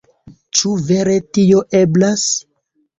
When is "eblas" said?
1.85-2.29